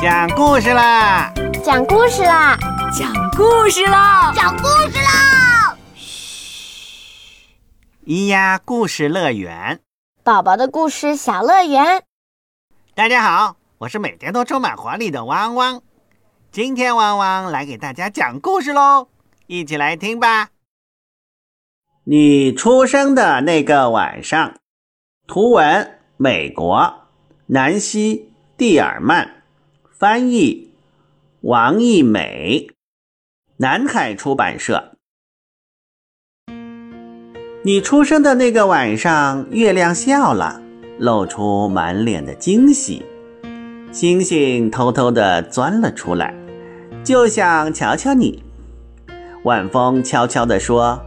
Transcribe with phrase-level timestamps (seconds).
[0.00, 1.32] 讲故事啦！
[1.64, 2.56] 讲故事啦！
[2.96, 4.32] 讲故事啦！
[4.32, 5.76] 讲故事啦！
[5.96, 7.48] 嘘，
[8.06, 9.80] 咿呀故事乐园，
[10.22, 12.04] 宝宝的故事小乐园。
[12.94, 15.82] 大家好，我是每天都充满活力的汪汪。
[16.52, 19.08] 今天汪汪来给大家讲故事喽，
[19.48, 20.50] 一起来听吧。
[22.04, 24.54] 你出生的那个晚上，
[25.26, 27.08] 图文美国
[27.46, 29.37] 南希蒂尔曼。
[29.98, 30.70] 翻译：
[31.40, 32.68] 王艺美，
[33.56, 34.92] 南海出版社。
[37.64, 40.62] 你出生的那个晚上，月亮笑了，
[41.00, 43.04] 露出满脸的惊喜。
[43.90, 46.32] 星星偷偷的钻了出来，
[47.02, 48.40] 就想瞧瞧你。
[49.42, 51.00] 晚风悄悄地说：“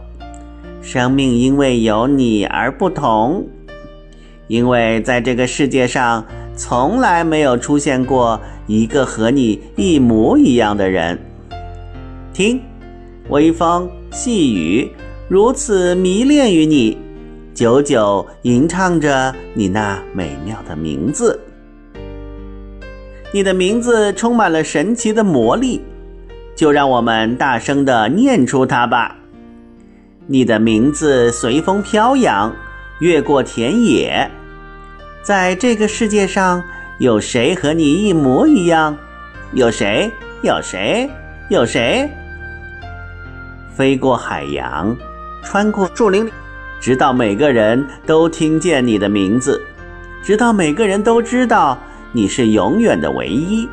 [0.84, 3.48] 生命因为有你而不同，
[4.48, 6.22] 因为在这个世界上。”
[6.54, 11.18] 从来没有出现过一个和你一模一样的人。
[12.32, 12.60] 听，
[13.28, 14.90] 微风细雨
[15.28, 16.96] 如此迷恋于你，
[17.54, 21.38] 久久吟唱着你那美妙的名字。
[23.32, 25.80] 你的名字充满了神奇的魔力，
[26.54, 29.16] 就让我们大声的念出它吧。
[30.26, 32.54] 你的名字随风飘扬，
[33.00, 34.30] 越过田野。
[35.22, 36.62] 在这个世界上，
[37.02, 38.96] 有谁和你一模一样？
[39.54, 40.08] 有谁？
[40.40, 41.10] 有谁？
[41.50, 42.08] 有谁？
[43.74, 44.96] 飞过海洋，
[45.42, 46.30] 穿过树林，
[46.78, 49.60] 直到每个人都听见你的名字，
[50.22, 51.76] 直到每个人都知道
[52.12, 53.68] 你是永远的唯一。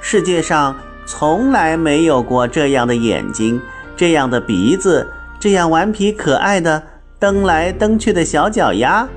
[0.00, 3.60] 世界上从来没有过这样的眼睛，
[3.96, 5.04] 这样的鼻子，
[5.40, 6.80] 这样顽皮可爱的
[7.18, 9.08] 蹬来蹬去的小脚丫。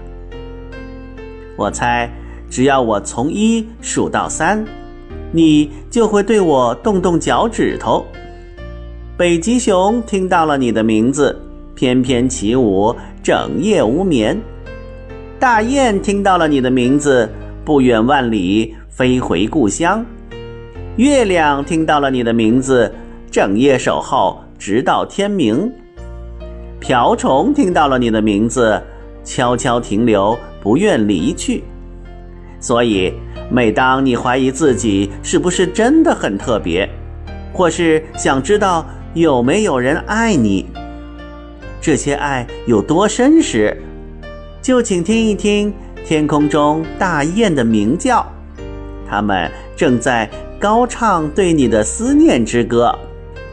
[1.55, 2.09] 我猜，
[2.51, 4.63] 只要我从一数到三，
[5.31, 8.05] 你就会对我动动脚趾头。
[9.15, 11.39] 北极熊听到了你的名字，
[11.73, 12.93] 翩翩起舞，
[13.23, 14.37] 整夜无眠。
[15.39, 17.27] 大雁听到了你的名字，
[17.63, 20.05] 不远万里飞回故乡。
[20.97, 22.93] 月亮听到了你的名字，
[23.31, 25.71] 整夜守候，直到天明。
[26.81, 28.81] 瓢虫听到了你的名字，
[29.23, 30.37] 悄悄停留。
[30.61, 31.63] 不愿离去，
[32.61, 33.11] 所以
[33.49, 36.87] 每当你怀疑自己是不是真的很特别，
[37.51, 38.85] 或是想知道
[39.15, 40.67] 有没有人爱你，
[41.81, 43.75] 这些爱有多深时，
[44.61, 45.73] 就请听一听
[46.05, 48.23] 天空中大雁的鸣叫，
[49.09, 50.29] 它们正在
[50.59, 52.95] 高唱对你的思念之歌；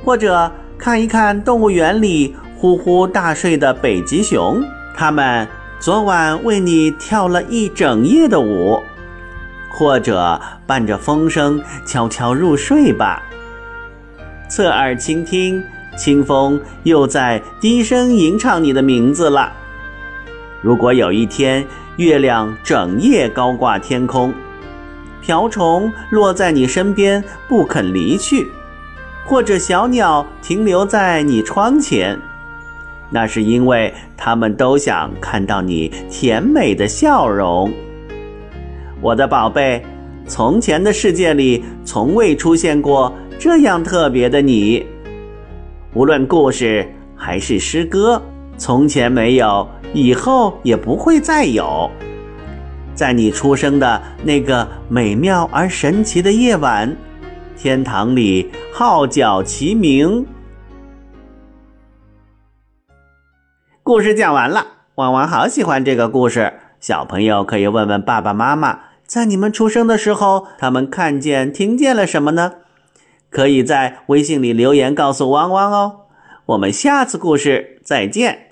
[0.04, 4.62] 或者看一看动物园里呼呼大睡的北极熊，
[4.94, 5.48] 它们。
[5.80, 8.80] 昨晚为你跳了一整夜的舞，
[9.70, 13.22] 或者伴着风声悄悄入睡吧。
[14.48, 15.62] 侧耳倾听，
[15.96, 19.52] 清风又在低声吟唱你的名字了。
[20.62, 21.64] 如果有一天
[21.96, 24.32] 月亮整夜高挂天空，
[25.20, 28.50] 瓢虫落在你身边不肯离去，
[29.26, 32.18] 或者小鸟停留在你窗前。
[33.10, 37.72] 那是因为他们都想看到你甜美的笑容，
[39.00, 39.84] 我的宝贝。
[40.26, 44.86] 从前的世界里从未出现过这样特别的你。
[45.94, 46.86] 无论故事
[47.16, 48.20] 还是诗歌，
[48.58, 51.90] 从前没有，以后也不会再有。
[52.94, 56.94] 在你出生的那个美妙而神奇的夜晚，
[57.56, 60.26] 天堂里号角齐鸣。
[63.82, 64.66] 故事讲完了，
[64.96, 66.52] 汪汪好喜欢这个故事。
[66.80, 68.78] 小朋友可以问问爸爸妈妈，
[69.08, 72.56] 在你们出生的时候，他们看见、听见了什么呢？
[73.30, 76.00] 可以在微信里留言告诉汪汪哦。
[76.44, 78.47] 我们下次故事再见。